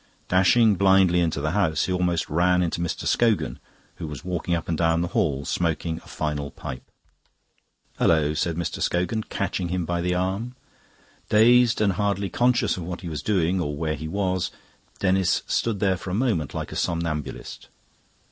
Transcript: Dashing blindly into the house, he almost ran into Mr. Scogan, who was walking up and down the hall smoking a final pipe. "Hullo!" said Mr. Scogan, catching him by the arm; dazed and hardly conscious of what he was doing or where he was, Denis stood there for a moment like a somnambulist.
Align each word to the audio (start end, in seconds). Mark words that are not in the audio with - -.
Dashing 0.29 0.77
blindly 0.77 1.19
into 1.19 1.41
the 1.41 1.51
house, 1.51 1.85
he 1.85 1.93
almost 1.93 2.27
ran 2.27 2.63
into 2.63 2.81
Mr. 2.81 3.05
Scogan, 3.05 3.59
who 3.97 4.07
was 4.07 4.25
walking 4.25 4.55
up 4.55 4.67
and 4.67 4.75
down 4.75 5.01
the 5.01 5.09
hall 5.09 5.45
smoking 5.45 5.97
a 5.99 6.07
final 6.07 6.49
pipe. 6.49 6.81
"Hullo!" 7.99 8.33
said 8.33 8.55
Mr. 8.55 8.81
Scogan, 8.81 9.21
catching 9.21 9.67
him 9.69 9.85
by 9.85 10.01
the 10.01 10.15
arm; 10.15 10.55
dazed 11.29 11.81
and 11.81 11.93
hardly 11.93 12.31
conscious 12.31 12.77
of 12.77 12.83
what 12.83 13.01
he 13.01 13.09
was 13.09 13.21
doing 13.21 13.61
or 13.61 13.77
where 13.77 13.93
he 13.93 14.07
was, 14.07 14.49
Denis 14.97 15.43
stood 15.45 15.79
there 15.79 15.97
for 15.97 16.09
a 16.09 16.15
moment 16.15 16.55
like 16.55 16.71
a 16.71 16.75
somnambulist. 16.75 17.67